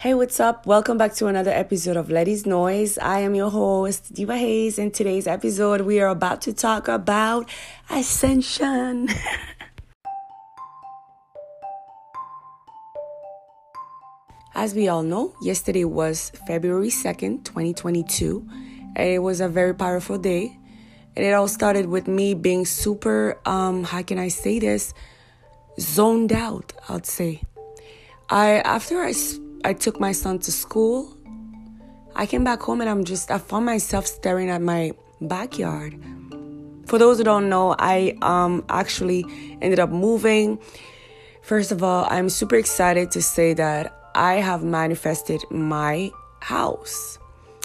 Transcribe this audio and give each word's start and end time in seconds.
Hey, 0.00 0.14
what's 0.14 0.38
up? 0.38 0.64
Welcome 0.64 0.96
back 0.96 1.14
to 1.14 1.26
another 1.26 1.50
episode 1.50 1.96
of 1.96 2.08
Letty's 2.08 2.46
Noise. 2.46 2.98
I 2.98 3.18
am 3.18 3.34
your 3.34 3.50
host, 3.50 4.14
Diva 4.14 4.36
Hayes. 4.36 4.78
In 4.78 4.92
today's 4.92 5.26
episode, 5.26 5.80
we 5.80 5.98
are 5.98 6.06
about 6.06 6.40
to 6.42 6.52
talk 6.52 6.86
about 6.86 7.50
ascension. 7.90 9.08
As 14.54 14.72
we 14.72 14.86
all 14.86 15.02
know, 15.02 15.34
yesterday 15.42 15.82
was 15.82 16.30
February 16.46 16.90
2nd, 16.90 17.44
2022, 17.44 18.48
and 18.94 19.08
it 19.08 19.18
was 19.18 19.40
a 19.40 19.48
very 19.48 19.74
powerful 19.74 20.16
day. 20.16 20.56
And 21.16 21.26
it 21.26 21.32
all 21.32 21.48
started 21.48 21.86
with 21.86 22.06
me 22.06 22.34
being 22.34 22.66
super, 22.66 23.36
um, 23.44 23.82
how 23.82 24.02
can 24.02 24.20
I 24.20 24.28
say 24.28 24.60
this? 24.60 24.94
Zoned 25.80 26.32
out, 26.32 26.72
I'd 26.88 27.04
say. 27.04 27.42
I, 28.30 28.60
after 28.60 29.00
I 29.02 29.10
I 29.64 29.72
took 29.72 29.98
my 30.00 30.12
son 30.12 30.38
to 30.40 30.52
school. 30.52 31.16
I 32.14 32.26
came 32.26 32.44
back 32.44 32.60
home 32.60 32.80
and 32.80 32.88
I'm 32.88 33.04
just, 33.04 33.30
I 33.30 33.38
found 33.38 33.66
myself 33.66 34.06
staring 34.06 34.50
at 34.50 34.62
my 34.62 34.92
backyard. 35.20 36.00
For 36.86 36.98
those 36.98 37.18
who 37.18 37.24
don't 37.24 37.48
know, 37.48 37.74
I 37.78 38.16
um, 38.22 38.64
actually 38.68 39.24
ended 39.60 39.78
up 39.78 39.90
moving. 39.90 40.58
First 41.42 41.72
of 41.72 41.82
all, 41.82 42.06
I'm 42.08 42.28
super 42.28 42.56
excited 42.56 43.10
to 43.12 43.22
say 43.22 43.54
that 43.54 44.10
I 44.14 44.34
have 44.34 44.64
manifested 44.64 45.42
my 45.50 46.10
house. 46.40 47.18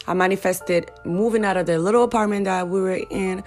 I 0.07 0.13
manifested 0.13 0.91
moving 1.05 1.45
out 1.45 1.57
of 1.57 1.65
the 1.65 1.79
little 1.79 2.03
apartment 2.03 2.45
that 2.45 2.67
we 2.67 2.81
were 2.81 2.99
in 3.09 3.43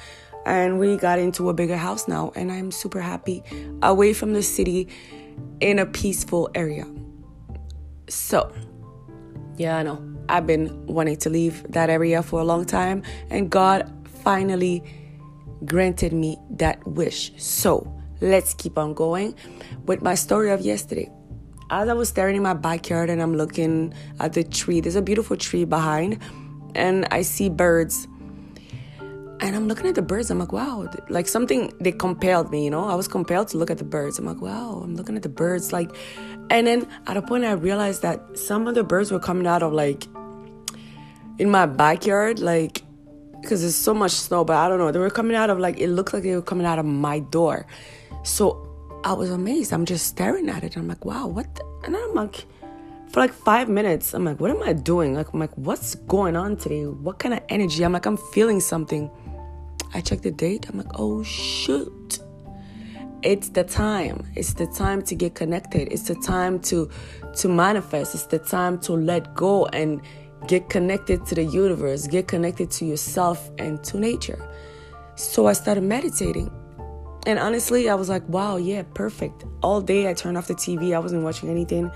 and 0.46 0.78
we 0.78 0.96
got 0.96 1.18
into 1.18 1.50
a 1.50 1.54
bigger 1.54 1.76
house 1.76 2.08
now 2.08 2.32
and 2.34 2.50
I'm 2.50 2.70
super 2.70 3.00
happy 3.00 3.42
away 3.82 4.14
from 4.14 4.32
the 4.32 4.42
city 4.42 4.88
in 5.60 5.78
a 5.78 5.86
peaceful 5.86 6.48
area. 6.54 6.86
So, 8.08 8.52
yeah, 9.56 9.78
I 9.78 9.82
know. 9.82 10.02
I've 10.28 10.46
been 10.46 10.86
wanting 10.86 11.16
to 11.18 11.30
leave 11.30 11.64
that 11.70 11.88
area 11.88 12.22
for 12.22 12.40
a 12.40 12.44
long 12.44 12.64
time, 12.64 13.02
and 13.30 13.50
God 13.50 13.90
finally 14.22 14.82
granted 15.64 16.12
me 16.12 16.36
that 16.50 16.84
wish. 16.86 17.32
So, 17.36 17.92
let's 18.20 18.54
keep 18.54 18.78
on 18.78 18.94
going 18.94 19.34
with 19.86 20.02
my 20.02 20.14
story 20.14 20.50
of 20.50 20.60
yesterday. 20.60 21.10
As 21.70 21.88
I 21.88 21.94
was 21.94 22.08
staring 22.08 22.36
in 22.36 22.42
my 22.42 22.54
backyard 22.54 23.10
and 23.10 23.20
I'm 23.20 23.36
looking 23.36 23.92
at 24.20 24.32
the 24.34 24.44
tree, 24.44 24.80
there's 24.80 24.96
a 24.96 25.02
beautiful 25.02 25.36
tree 25.36 25.64
behind, 25.64 26.18
and 26.74 27.06
I 27.10 27.22
see 27.22 27.48
birds 27.48 28.06
and 29.40 29.54
I'm 29.54 29.68
looking 29.68 29.86
at 29.86 29.94
the 29.94 30.02
birds. 30.02 30.30
I'm 30.30 30.38
like, 30.38 30.52
wow, 30.52 30.88
like 31.08 31.28
something 31.28 31.72
they 31.80 31.92
compelled 31.92 32.50
me, 32.50 32.64
you 32.64 32.70
know. 32.70 32.84
I 32.84 32.94
was 32.94 33.08
compelled 33.08 33.48
to 33.48 33.58
look 33.58 33.70
at 33.70 33.78
the 33.78 33.84
birds. 33.84 34.18
I'm 34.18 34.24
like, 34.24 34.40
wow, 34.40 34.80
I'm 34.82 34.96
looking 34.96 35.16
at 35.16 35.22
the 35.22 35.28
birds, 35.28 35.72
like, 35.72 35.94
and 36.50 36.66
then 36.66 36.88
at 37.06 37.16
a 37.16 37.22
point 37.22 37.44
I 37.44 37.52
realized 37.52 38.02
that 38.02 38.38
some 38.38 38.66
of 38.66 38.74
the 38.74 38.84
birds 38.84 39.10
were 39.10 39.20
coming 39.20 39.46
out 39.46 39.62
of 39.62 39.72
like 39.72 40.06
in 41.38 41.50
my 41.50 41.66
backyard, 41.66 42.38
like, 42.40 42.82
because 43.40 43.60
there's 43.60 43.74
so 43.74 43.92
much 43.92 44.12
snow. 44.12 44.44
But 44.44 44.56
I 44.56 44.68
don't 44.68 44.78
know, 44.78 44.90
they 44.90 44.98
were 44.98 45.10
coming 45.10 45.36
out 45.36 45.50
of 45.50 45.58
like 45.58 45.78
it 45.78 45.88
looked 45.88 46.14
like 46.14 46.22
they 46.22 46.34
were 46.34 46.42
coming 46.42 46.66
out 46.66 46.78
of 46.78 46.86
my 46.86 47.20
door. 47.20 47.66
So 48.22 48.62
I 49.04 49.12
was 49.12 49.30
amazed. 49.30 49.72
I'm 49.72 49.84
just 49.84 50.06
staring 50.06 50.48
at 50.48 50.64
it. 50.64 50.76
I'm 50.76 50.88
like, 50.88 51.04
wow, 51.04 51.26
what? 51.26 51.54
The? 51.54 51.64
And 51.84 51.96
I'm 51.96 52.14
like 52.14 52.46
for 53.08 53.20
like 53.20 53.32
five 53.32 53.68
minutes, 53.68 54.14
I'm 54.14 54.24
like, 54.24 54.40
what 54.40 54.50
am 54.50 54.62
I 54.62 54.72
doing? 54.72 55.14
Like, 55.14 55.32
I'm 55.32 55.40
like, 55.40 55.56
what's 55.56 55.94
going 55.94 56.36
on 56.36 56.56
today? 56.56 56.84
What 56.84 57.18
kind 57.18 57.34
of 57.34 57.40
energy? 57.48 57.84
I'm 57.84 57.92
like, 57.92 58.06
I'm 58.06 58.16
feeling 58.16 58.60
something. 58.60 59.10
I 59.94 60.00
check 60.00 60.22
the 60.22 60.30
date. 60.30 60.68
I'm 60.68 60.78
like, 60.78 60.98
oh 60.98 61.22
shoot. 61.22 62.18
It's 63.22 63.48
the 63.48 63.64
time. 63.64 64.24
It's 64.34 64.54
the 64.54 64.66
time 64.66 65.02
to 65.02 65.14
get 65.14 65.34
connected. 65.34 65.92
It's 65.92 66.08
the 66.08 66.14
time 66.14 66.60
to 66.60 66.90
to 67.36 67.48
manifest. 67.48 68.14
It's 68.14 68.26
the 68.26 68.38
time 68.38 68.78
to 68.80 68.92
let 68.92 69.34
go 69.34 69.66
and 69.66 70.00
get 70.46 70.68
connected 70.68 71.26
to 71.26 71.34
the 71.34 71.44
universe, 71.44 72.06
get 72.06 72.28
connected 72.28 72.70
to 72.70 72.84
yourself 72.84 73.50
and 73.58 73.82
to 73.84 73.98
nature. 73.98 74.38
So 75.16 75.46
I 75.46 75.54
started 75.54 75.82
meditating. 75.82 76.50
And 77.26 77.38
honestly, 77.38 77.88
I 77.88 77.94
was 77.94 78.08
like, 78.08 78.26
wow, 78.28 78.56
yeah, 78.56 78.82
perfect. 78.94 79.44
All 79.62 79.80
day 79.80 80.08
I 80.08 80.14
turned 80.14 80.38
off 80.38 80.46
the 80.46 80.54
TV. 80.54 80.94
I 80.94 80.98
wasn't 81.00 81.24
watching 81.24 81.48
anything. 81.48 81.90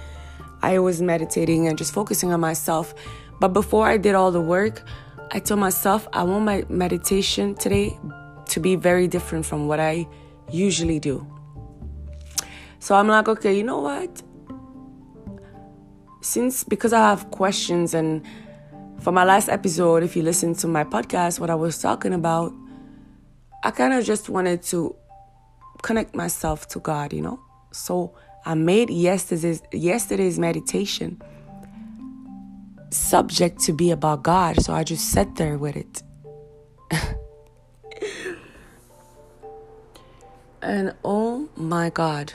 I 0.62 0.78
was 0.78 1.00
meditating 1.00 1.68
and 1.68 1.78
just 1.78 1.92
focusing 1.92 2.32
on 2.32 2.40
myself. 2.40 2.94
But 3.38 3.48
before 3.48 3.86
I 3.86 3.96
did 3.96 4.14
all 4.14 4.32
the 4.32 4.40
work, 4.40 4.82
I 5.32 5.38
told 5.38 5.60
myself 5.60 6.08
I 6.12 6.24
want 6.24 6.44
my 6.44 6.64
meditation 6.68 7.54
today 7.54 7.96
to 8.48 8.58
be 8.58 8.74
very 8.74 9.06
different 9.06 9.46
from 9.46 9.68
what 9.68 9.78
I 9.78 10.08
usually 10.50 10.98
do. 10.98 11.24
So 12.80 12.96
I'm 12.96 13.06
like, 13.06 13.28
okay, 13.28 13.56
you 13.56 13.62
know 13.62 13.78
what? 13.78 14.22
Since 16.20 16.64
because 16.64 16.92
I 16.92 16.98
have 16.98 17.30
questions 17.30 17.94
and 17.94 18.26
for 18.98 19.12
my 19.12 19.24
last 19.24 19.48
episode, 19.48 20.02
if 20.02 20.16
you 20.16 20.22
listen 20.22 20.54
to 20.56 20.66
my 20.66 20.82
podcast, 20.82 21.38
what 21.38 21.48
I 21.48 21.54
was 21.54 21.80
talking 21.80 22.12
about, 22.12 22.52
I 23.62 23.70
kind 23.70 23.94
of 23.94 24.04
just 24.04 24.28
wanted 24.28 24.62
to 24.64 24.96
connect 25.82 26.14
myself 26.14 26.66
to 26.68 26.80
God, 26.80 27.12
you 27.12 27.22
know? 27.22 27.40
So 27.70 28.14
I 28.44 28.54
made 28.54 28.90
yesterday's 28.90 29.62
yesterday's 29.72 30.38
meditation 30.38 31.22
subject 32.90 33.60
to 33.60 33.72
be 33.72 33.90
about 33.90 34.22
God. 34.22 34.60
So 34.62 34.72
I 34.72 34.84
just 34.84 35.10
sat 35.10 35.36
there 35.36 35.56
with 35.58 35.76
it. 35.76 36.02
and 40.62 40.94
oh 41.04 41.48
my 41.56 41.90
God, 41.90 42.32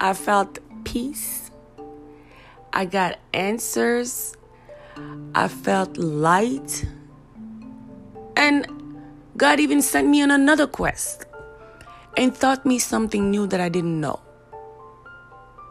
I 0.00 0.14
felt 0.14 0.58
peace. 0.84 1.50
I 2.72 2.84
got 2.84 3.18
answers. 3.32 4.36
I 5.34 5.48
felt 5.48 5.96
light. 5.96 6.84
And 8.36 8.66
God 9.36 9.60
even 9.60 9.82
sent 9.82 10.08
me 10.08 10.22
on 10.22 10.30
another 10.30 10.66
quest 10.66 11.26
and 12.16 12.34
taught 12.34 12.64
me 12.66 12.78
something 12.78 13.30
new 13.30 13.46
that 13.46 13.60
I 13.60 13.68
didn't 13.68 14.00
know 14.00 14.20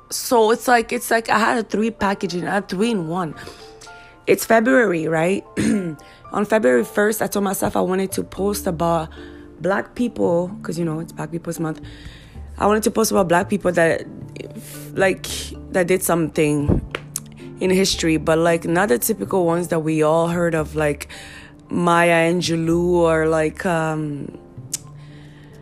so 0.09 0.51
it's 0.51 0.67
like 0.67 0.91
it's 0.91 1.11
like 1.11 1.29
I 1.29 1.39
had 1.39 1.57
a 1.57 1.63
three 1.63 1.91
packaging, 1.91 2.47
I 2.47 2.55
had 2.55 2.69
three 2.69 2.91
in 2.91 3.07
one. 3.07 3.35
It's 4.25 4.45
February, 4.45 5.07
right? 5.07 5.45
On 6.33 6.43
February 6.43 6.83
1st, 6.83 7.21
I 7.21 7.27
told 7.27 7.45
myself 7.45 7.77
I 7.77 7.81
wanted 7.81 8.11
to 8.13 8.23
post 8.23 8.67
about 8.67 9.09
black 9.61 9.95
people, 9.95 10.49
because 10.49 10.77
you 10.77 10.83
know 10.83 10.99
it's 10.99 11.13
Black 11.13 11.31
People's 11.31 11.59
Month. 11.59 11.81
I 12.57 12.67
wanted 12.67 12.83
to 12.83 12.91
post 12.91 13.11
about 13.11 13.27
black 13.29 13.49
people 13.49 13.71
that 13.71 14.05
like 14.93 15.25
that 15.71 15.87
did 15.87 16.03
something 16.03 16.81
in 17.59 17.69
history, 17.69 18.17
but 18.17 18.37
like 18.37 18.65
not 18.65 18.89
the 18.89 18.99
typical 18.99 19.45
ones 19.45 19.69
that 19.69 19.79
we 19.79 20.03
all 20.03 20.27
heard 20.27 20.55
of, 20.55 20.75
like 20.75 21.07
Maya 21.69 22.31
Angelou 22.31 22.95
or 22.95 23.27
like 23.27 23.65
um 23.65 24.37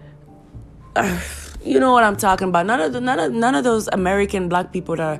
uh, 0.95 1.19
you 1.65 1.79
know 1.79 1.91
what 1.91 2.03
I'm 2.03 2.15
talking 2.15 2.49
about. 2.49 2.67
None 2.67 2.79
of 2.79 2.93
the, 2.93 3.01
none 3.01 3.19
of 3.19 3.33
none 3.33 3.55
of 3.55 3.63
those 3.63 3.87
American 3.91 4.47
black 4.47 4.71
people 4.71 4.95
that 4.95 5.19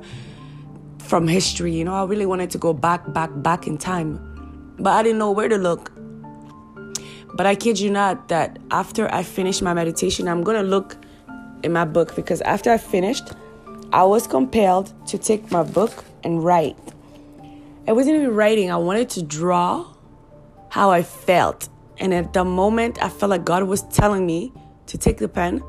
from 1.00 1.26
history. 1.26 1.72
You 1.74 1.84
know, 1.84 1.94
I 1.94 2.04
really 2.04 2.26
wanted 2.26 2.50
to 2.50 2.58
go 2.58 2.72
back, 2.72 3.12
back, 3.12 3.30
back 3.36 3.66
in 3.66 3.76
time, 3.76 4.74
but 4.78 4.92
I 4.92 5.02
didn't 5.02 5.18
know 5.18 5.32
where 5.32 5.48
to 5.48 5.56
look. 5.56 5.92
But 7.34 7.46
I 7.46 7.54
kid 7.54 7.78
you 7.78 7.90
not 7.90 8.28
that 8.28 8.58
after 8.70 9.12
I 9.12 9.22
finished 9.22 9.60
my 9.60 9.74
meditation, 9.74 10.28
I'm 10.28 10.42
gonna 10.42 10.62
look 10.62 10.96
in 11.62 11.72
my 11.72 11.84
book 11.84 12.14
because 12.14 12.40
after 12.42 12.70
I 12.70 12.78
finished, 12.78 13.32
I 13.92 14.04
was 14.04 14.26
compelled 14.26 14.92
to 15.08 15.18
take 15.18 15.50
my 15.50 15.64
book 15.64 16.04
and 16.22 16.42
write. 16.42 16.78
I 17.88 17.92
wasn't 17.92 18.16
even 18.16 18.34
writing. 18.34 18.70
I 18.70 18.76
wanted 18.76 19.10
to 19.10 19.22
draw 19.22 19.86
how 20.70 20.90
I 20.90 21.02
felt. 21.02 21.68
And 21.98 22.14
at 22.14 22.32
the 22.32 22.44
moment, 22.44 23.02
I 23.02 23.08
felt 23.08 23.30
like 23.30 23.44
God 23.44 23.64
was 23.64 23.82
telling 23.82 24.26
me 24.26 24.52
to 24.86 24.98
take 24.98 25.18
the 25.18 25.28
pen 25.28 25.62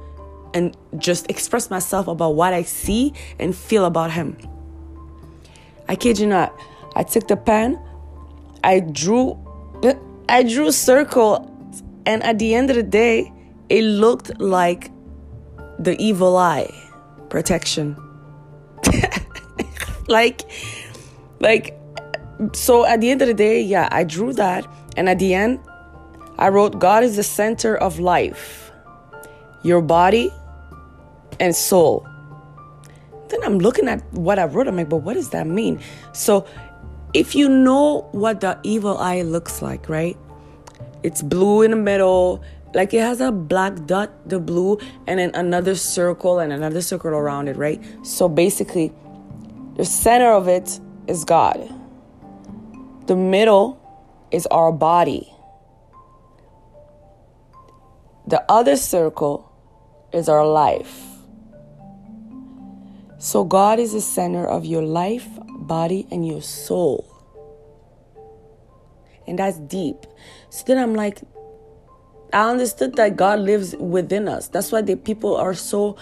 and 0.58 0.76
just 0.98 1.30
express 1.30 1.70
myself 1.70 2.08
about 2.08 2.34
what 2.34 2.52
I 2.52 2.64
see 2.64 3.14
and 3.38 3.56
feel 3.56 3.86
about 3.86 4.12
him. 4.12 4.36
I 5.88 5.96
kid 5.96 6.18
you 6.18 6.26
not. 6.26 6.52
I 6.96 7.04
took 7.04 7.28
the 7.28 7.38
pen, 7.38 7.80
I 8.64 8.80
drew 8.80 9.38
I 10.28 10.44
drew 10.44 10.68
a 10.68 10.74
circle 10.74 11.54
and 12.06 12.22
at 12.24 12.40
the 12.40 12.54
end 12.54 12.70
of 12.70 12.76
the 12.76 12.84
day, 12.84 13.32
it 13.70 13.84
looked 13.84 14.42
like 14.42 14.92
the 15.80 15.96
evil 16.00 16.36
eye 16.36 16.74
protection. 17.30 17.96
like 20.08 20.42
like 21.40 21.80
so 22.54 22.86
at 22.86 23.00
the 23.00 23.10
end 23.12 23.22
of 23.22 23.28
the 23.28 23.34
day, 23.34 23.62
yeah, 23.62 23.88
I 23.92 24.04
drew 24.04 24.34
that 24.34 24.66
and 24.98 25.08
at 25.08 25.20
the 25.20 25.34
end 25.36 25.60
I 26.40 26.50
wrote 26.50 26.80
God 26.80 27.04
is 27.04 27.16
the 27.16 27.24
center 27.24 27.78
of 27.78 28.00
life 28.00 28.72
your 29.64 29.82
body 29.82 30.32
and 31.40 31.56
soul. 31.56 32.08
Then 33.30 33.44
I'm 33.44 33.60
looking 33.60 33.88
at 33.88 34.02
what 34.14 34.40
I 34.40 34.46
wrote. 34.46 34.68
I'm 34.68 34.78
like, 34.78 34.90
but 34.90 34.98
what 34.98 35.16
does 35.16 35.30
that 35.32 35.48
mean? 35.48 35.80
So, 36.14 36.46
if 37.14 37.36
you 37.36 37.50
know 37.50 38.08
what 38.12 38.42
the 38.42 38.60
evil 38.64 38.98
eye 38.98 39.22
looks 39.22 39.62
like, 39.62 39.90
right? 39.90 40.18
It's 41.04 41.22
blue 41.22 41.62
in 41.62 41.72
the 41.72 41.78
middle, 41.78 42.44
like 42.74 42.94
it 42.94 43.02
has 43.02 43.22
a 43.22 43.32
black 43.32 43.86
dot, 43.86 44.12
the 44.30 44.40
blue, 44.40 44.78
and 45.08 45.20
then 45.20 45.32
another 45.34 45.76
circle 45.76 46.40
and 46.40 46.52
another 46.54 46.82
circle 46.82 47.12
around 47.12 47.48
it, 47.48 47.56
right? 47.56 47.84
So 48.06 48.28
basically, 48.30 48.94
The 49.78 49.86
center 49.86 50.32
of 50.32 50.48
it 50.48 50.80
is 51.06 51.24
God. 51.24 51.72
The 53.06 53.16
middle 53.16 53.78
is 54.32 54.48
our 54.48 54.72
body. 54.72 55.32
The 58.26 58.44
other 58.52 58.76
circle 58.76 59.52
is 60.12 60.28
our 60.28 60.48
life. 60.48 61.17
So, 63.28 63.44
God 63.44 63.78
is 63.78 63.92
the 63.92 64.00
center 64.00 64.48
of 64.48 64.66
your 64.66 64.84
life, 64.84 65.28
body, 65.50 66.08
and 66.12 66.26
your 66.26 66.42
soul. 66.42 67.06
And 69.28 69.38
that's 69.38 69.58
deep. 69.60 69.98
So 70.50 70.64
then 70.66 70.78
I'm 70.78 70.96
like, 70.96 71.20
I 72.32 72.50
understood 72.50 72.96
that 72.96 73.18
God 73.18 73.40
lives 73.40 73.76
within 73.76 74.30
us. 74.30 74.48
That's 74.48 74.72
why 74.72 74.82
the 74.82 74.96
people 74.96 75.36
are 75.36 75.54
so 75.54 75.98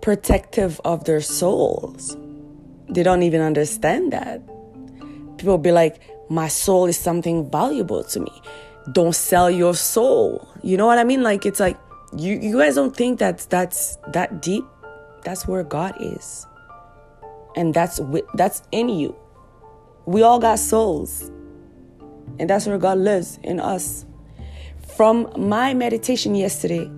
protective 0.00 0.80
of 0.84 1.06
their 1.06 1.20
souls. 1.20 2.16
They 2.88 3.02
don't 3.02 3.24
even 3.24 3.40
understand 3.40 4.12
that. 4.12 4.40
People 5.38 5.58
be 5.58 5.72
like, 5.72 6.00
my 6.30 6.46
soul 6.46 6.86
is 6.86 6.96
something 6.96 7.50
valuable 7.50 8.04
to 8.04 8.20
me. 8.20 8.42
Don't 8.92 9.12
sell 9.12 9.50
your 9.50 9.74
soul. 9.74 10.46
You 10.62 10.76
know 10.76 10.86
what 10.86 10.98
I 10.98 11.04
mean? 11.04 11.24
Like 11.24 11.44
it's 11.46 11.58
like 11.58 11.76
you 12.16 12.38
you 12.38 12.58
guys 12.58 12.76
don't 12.76 12.94
think 12.96 13.18
that's 13.18 13.46
that's 13.46 13.98
that 14.12 14.40
deep. 14.40 14.64
That's 15.26 15.48
where 15.48 15.64
God 15.64 15.96
is. 15.98 16.46
And 17.56 17.74
that's 17.74 18.00
that's 18.34 18.62
in 18.70 18.88
you. 18.88 19.16
We 20.06 20.22
all 20.22 20.38
got 20.38 20.60
souls. 20.60 21.32
And 22.38 22.48
that's 22.48 22.64
where 22.66 22.78
God 22.78 22.98
lives 22.98 23.40
in 23.42 23.58
us. 23.58 24.06
From 24.96 25.28
my 25.36 25.74
meditation 25.74 26.36
yesterday, 26.36 26.88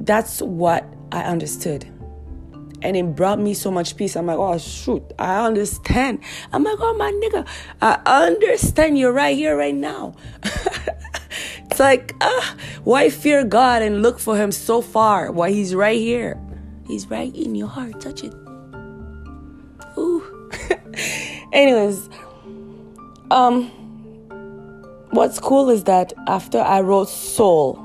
that's 0.00 0.42
what 0.42 0.84
I 1.12 1.22
understood. 1.22 1.84
And 2.82 2.96
it 2.96 3.14
brought 3.14 3.38
me 3.38 3.54
so 3.54 3.70
much 3.70 3.96
peace. 3.96 4.16
I'm 4.16 4.26
like, 4.26 4.38
oh, 4.38 4.58
shoot, 4.58 5.04
I 5.16 5.46
understand. 5.46 6.24
I'm 6.52 6.64
like, 6.64 6.78
oh, 6.80 6.94
my 6.94 7.12
nigga, 7.12 7.46
I 7.80 8.00
understand 8.26 8.98
you're 8.98 9.12
right 9.12 9.36
here, 9.36 9.56
right 9.56 9.74
now. 9.74 10.16
it's 11.70 11.78
like, 11.78 12.12
ah, 12.22 12.56
why 12.82 13.08
fear 13.08 13.44
God 13.44 13.82
and 13.82 14.02
look 14.02 14.18
for 14.18 14.36
Him 14.36 14.50
so 14.50 14.80
far? 14.80 15.30
Why 15.30 15.52
He's 15.52 15.76
right 15.76 15.98
here? 15.98 16.40
He's 16.90 17.08
right 17.08 17.34
in 17.34 17.54
your 17.54 17.68
heart. 17.68 18.00
Touch 18.00 18.24
it. 18.24 18.34
Ooh. 19.96 20.50
Anyways, 21.52 22.08
um, 23.30 23.68
what's 25.10 25.38
cool 25.38 25.70
is 25.70 25.84
that 25.84 26.12
after 26.26 26.58
I 26.58 26.80
wrote 26.80 27.08
soul, 27.08 27.84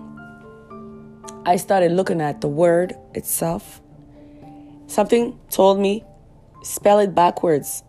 I 1.46 1.58
started 1.58 1.92
looking 1.92 2.22
at 2.22 2.42
the 2.42 2.48
word 2.48 2.94
itself 3.14 3.82
Something 4.88 5.40
told 5.50 5.80
me, 5.80 6.04
spell 6.64 7.00
it 7.00 7.16
backwards. 7.16 7.84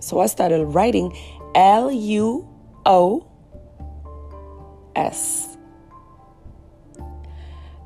So 0.00 0.20
I 0.20 0.26
started 0.26 0.64
writing 0.66 1.16
L 1.54 1.90
U 1.90 2.48
O 2.84 3.26
S. 4.94 5.56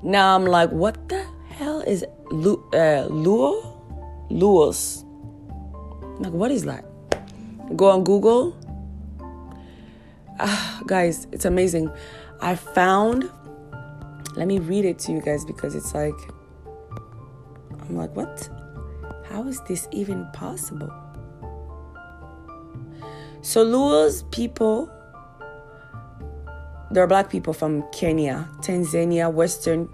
Now 0.02 0.34
I'm 0.34 0.46
like, 0.46 0.70
what 0.70 1.08
the 1.08 1.24
hell 1.50 1.80
is 1.82 2.04
Lu- 2.30 2.64
uh, 2.72 3.08
Luo? 3.08 4.28
Luos. 4.30 5.04
Like, 6.20 6.32
what 6.32 6.50
is 6.50 6.64
that? 6.64 6.84
Go 7.76 7.90
on 7.90 8.04
Google. 8.04 8.56
Ah, 10.38 10.82
guys, 10.86 11.26
it's 11.32 11.44
amazing. 11.44 11.90
I 12.40 12.54
found, 12.54 13.30
let 14.36 14.46
me 14.46 14.58
read 14.58 14.84
it 14.84 14.98
to 15.00 15.12
you 15.12 15.20
guys 15.20 15.44
because 15.44 15.74
it's 15.74 15.94
like, 15.94 16.14
I'm 17.82 17.96
like, 17.96 18.14
what? 18.16 18.48
How 19.28 19.46
is 19.46 19.60
this 19.62 19.88
even 19.90 20.26
possible? 20.32 20.90
So 23.42 23.64
Luo's 23.64 24.22
people, 24.24 24.90
they're 26.90 27.06
black 27.06 27.30
people 27.30 27.52
from 27.52 27.84
Kenya, 27.92 28.48
Tanzania, 28.60 29.32
Western 29.32 29.88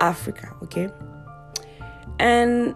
Africa, 0.00 0.54
okay? 0.62 0.90
And 2.18 2.74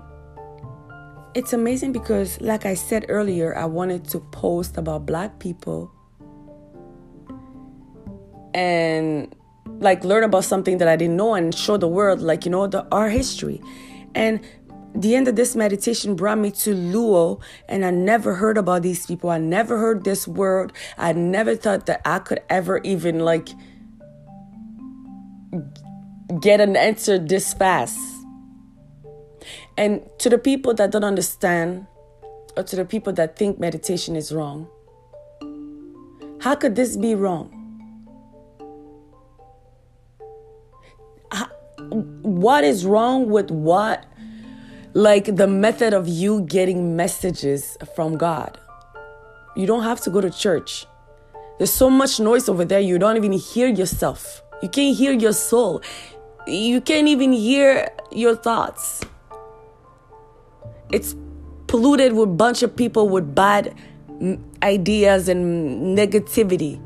it's 1.35 1.53
amazing 1.53 1.93
because, 1.93 2.41
like 2.41 2.67
I 2.67 2.75
said 2.75 3.07
earlier, 3.09 3.57
I 3.57 3.65
wanted 3.65 4.09
to 4.11 4.21
post 4.21 4.77
about 4.77 5.07
black 5.07 5.39
people 5.39 5.93
and 8.53 9.35
like 9.79 10.05
learn 10.05 10.25
about 10.25 10.45
something 10.45 10.79
that 10.79 10.89
I 10.89 10.97
didn't 10.97 11.17
know 11.17 11.35
and 11.35 11.55
show 11.55 11.77
the 11.77 11.89
world, 11.89 12.21
like, 12.21 12.45
you 12.45 12.51
know, 12.51 12.67
the, 12.67 12.87
our 12.93 13.09
history. 13.09 13.63
And 14.15 14.41
the 14.95 15.15
end 15.15 15.29
of 15.29 15.37
this 15.37 15.55
meditation 15.55 16.17
brought 16.17 16.39
me 16.39 16.51
to 16.51 16.75
Luo, 16.75 17.41
and 17.69 17.85
I 17.85 17.91
never 17.91 18.35
heard 18.35 18.59
about 18.59 18.83
these 18.83 19.07
people. 19.07 19.31
I 19.31 19.39
never 19.39 19.79
heard 19.79 20.05
this 20.05 20.27
word. 20.27 20.73
I 20.99 21.13
never 21.13 21.55
thought 21.55 21.87
that 21.87 22.01
I 22.05 22.19
could 22.19 22.41
ever 22.49 22.81
even 22.83 23.21
like 23.21 23.49
get 26.41 26.61
an 26.61 26.77
answer 26.77 27.19
this 27.19 27.55
fast. 27.55 27.99
And 29.81 30.03
to 30.19 30.29
the 30.29 30.37
people 30.37 30.75
that 30.75 30.91
don't 30.91 31.05
understand, 31.05 31.87
or 32.55 32.63
to 32.65 32.77
the 32.77 32.85
people 32.85 33.15
that 33.15 33.37
think 33.37 33.59
meditation 33.59 34.15
is 34.15 34.31
wrong, 34.31 34.69
how 36.43 36.55
could 36.55 36.77
this 36.77 36.99
be 36.99 37.15
wrong? 37.15 37.57
what 42.23 42.63
is 42.63 42.85
wrong 42.85 43.29
with 43.31 43.51
what 43.51 44.05
like 44.93 45.35
the 45.35 45.47
method 45.47 45.95
of 45.95 46.07
you 46.07 46.43
getting 46.43 46.95
messages 46.95 47.77
from 47.97 48.19
God. 48.19 48.59
You 49.57 49.67
don't 49.67 49.83
have 49.83 50.01
to 50.03 50.11
go 50.11 50.21
to 50.21 50.31
church. 50.31 50.87
There's 51.59 51.73
so 51.73 51.89
much 51.89 52.21
noise 52.21 52.51
over 52.51 52.67
there, 52.67 52.81
you 52.81 52.99
don't 52.99 53.17
even 53.17 53.33
hear 53.33 53.67
yourself. 53.67 54.43
You 54.63 54.69
can't 54.69 54.95
hear 54.95 55.13
your 55.13 55.33
soul. 55.33 55.81
You 56.47 56.81
can't 56.83 57.09
even 57.09 57.33
hear 57.33 57.89
your 58.13 58.37
thoughts. 58.37 59.01
It's 60.93 61.15
polluted 61.67 62.13
with 62.13 62.29
a 62.29 62.33
bunch 62.33 62.63
of 62.63 62.75
people 62.75 63.09
with 63.09 63.35
bad 63.35 63.75
ideas 64.63 65.29
and 65.29 65.97
negativity 65.97 66.81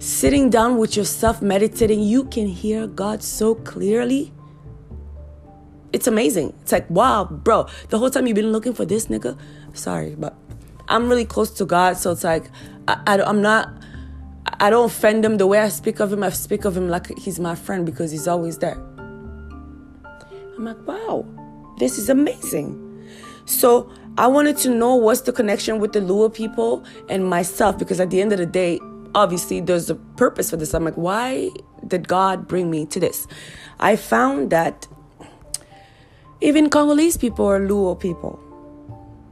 sitting 0.00 0.48
down 0.48 0.78
with 0.78 0.96
yourself, 0.96 1.42
meditating, 1.42 2.02
you 2.02 2.24
can 2.24 2.46
hear 2.46 2.86
God 2.86 3.22
so 3.22 3.54
clearly. 3.54 4.32
It's 5.92 6.06
amazing. 6.06 6.54
It's 6.62 6.72
like, 6.72 6.88
wow, 6.88 7.24
bro, 7.24 7.68
the 7.90 7.98
whole 7.98 8.10
time 8.10 8.26
you've 8.26 8.34
been 8.34 8.50
looking 8.50 8.72
for 8.72 8.86
this 8.86 9.06
nigga. 9.06 9.38
Sorry, 9.74 10.14
but 10.18 10.34
I'm 10.88 11.08
really 11.08 11.26
close 11.26 11.50
to 11.52 11.66
God, 11.66 11.98
so 11.98 12.12
it's 12.12 12.24
like, 12.24 12.50
I, 12.88 13.02
I, 13.06 13.22
I'm 13.22 13.42
not, 13.42 13.70
I 14.58 14.70
don't 14.70 14.86
offend 14.86 15.24
him 15.24 15.36
the 15.36 15.46
way 15.46 15.58
I 15.58 15.68
speak 15.68 16.00
of 16.00 16.12
him. 16.12 16.22
I 16.22 16.30
speak 16.30 16.64
of 16.64 16.76
him 16.76 16.88
like 16.88 17.16
he's 17.18 17.38
my 17.38 17.54
friend 17.54 17.84
because 17.84 18.10
he's 18.10 18.26
always 18.26 18.58
there. 18.58 18.80
I'm 20.56 20.64
like, 20.64 20.86
wow, 20.86 21.26
this 21.80 21.98
is 21.98 22.08
amazing. 22.08 22.86
So 23.46 23.90
I 24.16 24.28
wanted 24.28 24.56
to 24.58 24.70
know 24.70 24.94
what's 24.94 25.22
the 25.22 25.32
connection 25.32 25.80
with 25.80 25.92
the 25.92 26.00
Luo 26.00 26.32
people 26.32 26.84
and 27.08 27.26
myself 27.26 27.78
because 27.78 27.98
at 27.98 28.10
the 28.10 28.20
end 28.20 28.32
of 28.32 28.38
the 28.38 28.46
day, 28.46 28.78
obviously 29.14 29.60
there's 29.60 29.90
a 29.90 29.94
purpose 29.94 30.50
for 30.50 30.56
this. 30.56 30.74
I'm 30.74 30.84
like, 30.84 30.94
why 30.94 31.50
did 31.86 32.06
God 32.06 32.46
bring 32.46 32.70
me 32.70 32.86
to 32.86 33.00
this? 33.00 33.26
I 33.80 33.96
found 33.96 34.50
that 34.50 34.86
even 36.40 36.70
Congolese 36.70 37.16
people 37.16 37.46
are 37.46 37.60
Luo 37.60 37.98
people. 37.98 38.38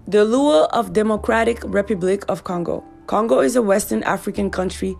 The 0.06 0.24
Luo 0.24 0.68
of 0.72 0.92
Democratic 0.92 1.62
Republic 1.64 2.24
of 2.28 2.44
Congo. 2.44 2.82
Congo 3.06 3.40
is 3.40 3.56
a 3.56 3.62
Western 3.62 4.02
African 4.02 4.50
country 4.50 4.96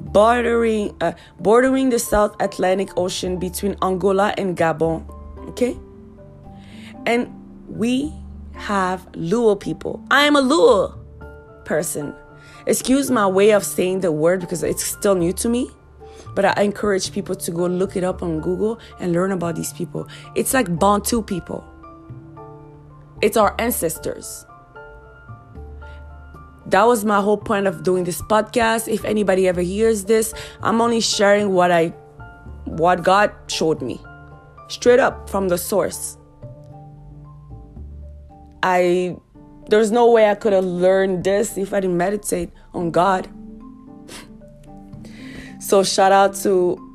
bordering 0.00 0.96
uh, 1.00 1.12
bordering 1.40 1.90
the 1.90 1.98
South 1.98 2.34
Atlantic 2.40 2.96
Ocean 2.96 3.38
between 3.38 3.76
Angola 3.82 4.34
and 4.38 4.56
Gabon. 4.56 5.08
Okay? 5.48 5.76
And 7.06 7.28
we 7.68 8.12
have 8.54 9.10
Luo 9.12 9.58
people. 9.58 10.04
I 10.10 10.24
am 10.24 10.36
a 10.36 10.42
Luo 10.42 10.98
person. 11.64 12.14
Excuse 12.66 13.10
my 13.10 13.26
way 13.26 13.50
of 13.50 13.64
saying 13.64 14.00
the 14.00 14.12
word 14.12 14.40
because 14.40 14.62
it's 14.62 14.84
still 14.84 15.14
new 15.14 15.32
to 15.34 15.48
me. 15.48 15.70
But 16.34 16.44
I 16.44 16.62
encourage 16.62 17.10
people 17.12 17.34
to 17.34 17.50
go 17.50 17.66
look 17.66 17.96
it 17.96 18.04
up 18.04 18.22
on 18.22 18.40
Google 18.40 18.78
and 19.00 19.12
learn 19.12 19.32
about 19.32 19.56
these 19.56 19.72
people. 19.72 20.06
It's 20.34 20.54
like 20.54 20.78
Bantu 20.78 21.22
people, 21.22 21.64
it's 23.20 23.36
our 23.36 23.54
ancestors. 23.58 24.46
That 26.66 26.86
was 26.86 27.04
my 27.04 27.20
whole 27.20 27.38
point 27.38 27.66
of 27.66 27.82
doing 27.82 28.04
this 28.04 28.22
podcast. 28.22 28.86
If 28.86 29.04
anybody 29.04 29.48
ever 29.48 29.60
hears 29.60 30.04
this, 30.04 30.32
I'm 30.62 30.80
only 30.80 31.00
sharing 31.00 31.52
what 31.52 31.72
I 31.72 31.88
what 32.66 33.02
God 33.02 33.32
showed 33.48 33.82
me. 33.82 34.00
Straight 34.68 35.00
up 35.00 35.28
from 35.28 35.48
the 35.48 35.58
source. 35.58 36.16
I 38.62 39.16
there's 39.68 39.90
no 39.90 40.10
way 40.10 40.28
I 40.28 40.34
could 40.34 40.52
have 40.52 40.64
learned 40.64 41.24
this 41.24 41.56
if 41.56 41.72
I 41.72 41.80
didn't 41.80 41.96
meditate 41.96 42.50
on 42.74 42.90
God. 42.90 43.28
so 45.60 45.82
shout 45.82 46.12
out 46.12 46.34
to 46.36 46.86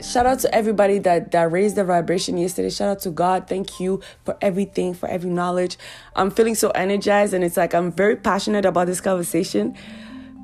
shout 0.00 0.26
out 0.26 0.40
to 0.40 0.54
everybody 0.54 0.98
that 1.00 1.30
that 1.32 1.50
raised 1.50 1.76
the 1.76 1.84
vibration 1.84 2.38
yesterday. 2.38 2.70
Shout 2.70 2.88
out 2.88 3.00
to 3.00 3.10
god. 3.10 3.48
Thank 3.48 3.80
you 3.80 4.00
for 4.24 4.36
everything 4.40 4.94
for 4.94 5.08
every 5.08 5.30
knowledge. 5.30 5.78
I'm 6.14 6.30
feeling 6.30 6.54
so 6.54 6.70
energized 6.70 7.34
and 7.34 7.44
it's 7.44 7.56
like 7.56 7.74
i'm 7.74 7.92
very 7.92 8.16
passionate 8.16 8.64
about 8.64 8.86
this 8.86 9.00
conversation 9.00 9.76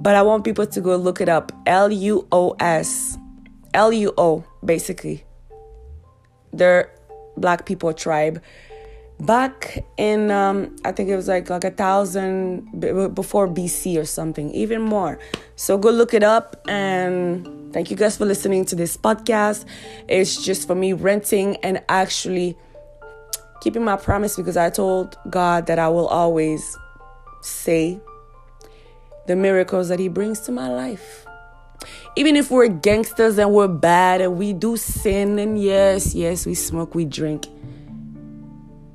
but 0.01 0.15
i 0.17 0.23
want 0.23 0.43
people 0.45 0.67
to 0.67 0.81
go 0.81 0.97
look 0.97 1.21
it 1.21 1.29
up. 1.29 1.53
L-u-o-s 1.67 3.19
l-u-o 3.75 4.45
basically. 4.65 5.25
They're 6.53 6.93
black 7.37 7.65
people 7.65 7.93
tribe 7.93 8.43
back 9.21 9.85
in 9.97 10.31
um, 10.31 10.75
i 10.85 10.91
think 10.91 11.09
it 11.09 11.17
was 11.17 11.29
like 11.29 11.49
like 11.49 11.65
a 11.65 11.71
thousand 11.71 12.81
before 13.15 13.47
bc 13.47 13.97
or 13.97 14.05
something 14.05 14.51
even 14.53 14.83
more 14.83 15.19
so 15.55 15.79
go 15.79 15.91
look 15.91 16.13
it 16.13 16.25
up 16.25 16.61
and 16.67 17.47
Thank 17.73 17.91
you 17.91 17.97
guys 17.97 18.19
for 18.19 18.27
listening 18.27 18.67
to 18.67 18.77
this 18.77 18.99
podcast. 18.99 19.65
It's 20.07 20.45
just 20.45 20.67
for 20.67 20.75
me 20.75 20.93
renting 20.93 21.57
and 21.63 21.83
actually 21.89 22.55
keeping 23.63 23.83
my 23.83 23.97
promise 23.97 24.37
because 24.37 24.59
I 24.59 24.69
told 24.69 25.17
God 25.31 25.67
that 25.69 25.79
I 25.79 25.89
will 25.89 26.07
always 26.07 26.77
say 27.41 27.99
the 29.27 29.37
miracles 29.37 29.89
that 29.89 29.99
He 29.99 30.09
brings 30.09 30.41
to 30.41 30.53
my 30.53 30.69
life. 30.69 31.25
Even 32.15 32.37
if 32.37 32.51
we're 32.51 32.69
gangsters 32.69 33.39
and 33.39 33.51
we're 33.53 33.69
bad 33.69 34.21
and 34.21 34.37
we 34.37 34.53
do 34.53 34.77
sin, 34.77 35.39
and 35.39 35.59
yes, 35.59 36.15
yes, 36.15 36.45
we 36.45 36.55
smoke, 36.55 36.95
we 36.95 37.07
drink, 37.07 37.47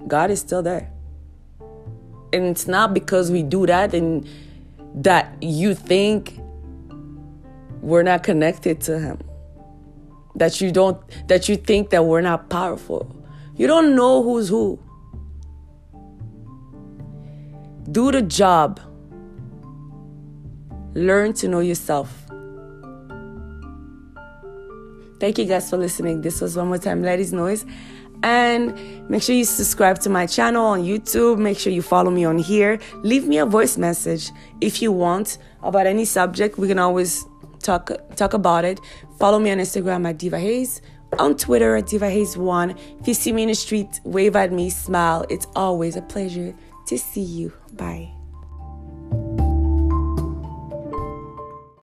God 0.08 0.32
is 0.32 0.40
still 0.40 0.64
there. 0.64 0.92
And 2.34 2.46
it's 2.46 2.68
not 2.68 2.94
because 2.94 3.32
we 3.32 3.44
do 3.44 3.66
that 3.66 3.94
and 3.94 4.28
that 4.96 5.42
you 5.42 5.74
think 5.74 6.40
we're 7.82 8.04
not 8.04 8.24
connected 8.24 8.82
to 8.82 9.00
him. 9.00 9.20
That 10.36 10.62
you 10.62 10.72
don't 10.72 11.00
that 11.28 11.50
you 11.50 11.56
think 11.56 11.90
that 11.92 12.06
we're 12.06 12.22
not 12.22 12.50
powerful. 12.50 13.16
You 13.56 13.66
don't 13.68 13.96
know 13.96 14.22
who's 14.22 14.50
who. 14.50 14.80
Do 17.92 18.12
the 18.12 18.22
job. 18.22 18.80
Learn 20.94 21.34
to 21.34 21.48
know 21.48 21.60
yourself. 21.60 22.26
Thank 25.20 25.40
you 25.40 25.46
guys 25.46 25.70
for 25.70 25.78
listening. 25.78 26.22
This 26.22 26.42
was 26.42 26.56
one 26.56 26.68
more 26.68 26.78
time 26.78 27.02
ladies 27.02 27.34
noise 27.34 27.66
and 28.24 29.10
make 29.10 29.24
sure 29.24 29.36
you 29.36 29.46
subscribe 29.46 30.00
to 30.00 30.10
my 30.10 30.26
channel 30.26 30.66
on 30.66 30.82
YouTube. 30.82 31.38
Make 31.38 31.58
sure 31.58 31.72
you 31.72 31.82
follow 31.82 32.12
me 32.12 32.26
on 32.26 32.38
here. 32.38 32.80
Leave 33.04 33.28
me 33.28 33.38
a 33.38 33.46
voice 33.46 33.78
message 33.78 34.32
if 34.62 34.82
you 34.82 34.92
want 34.92 35.38
about 35.64 35.88
any 35.88 36.06
subject. 36.06 36.58
We 36.58 36.68
can 36.68 36.80
always 36.80 37.26
talk 37.62 37.92
talk 38.16 38.34
about 38.34 38.66
it. 38.66 38.80
Follow 39.20 39.40
me 39.40 39.52
on 39.52 39.58
Instagram 39.58 40.08
at 40.08 40.18
Diva 40.18 40.40
Hayes, 40.40 40.82
on 41.20 41.36
Twitter 41.36 41.76
at 41.76 41.88
Diva 41.88 42.10
Hayes 42.10 42.38
One. 42.38 42.72
If 43.00 43.08
you 43.08 43.14
see 43.14 43.34
me 43.34 43.44
in 43.44 43.50
the 43.50 43.56
street, 43.56 44.00
wave 44.04 44.36
at 44.36 44.52
me, 44.52 44.70
smile. 44.70 45.26
It's 45.30 45.48
always 45.56 45.96
a 45.96 46.02
pleasure 46.02 46.56
to 46.88 46.98
see 46.98 47.22
you. 47.22 47.54
Bye. 47.74 48.17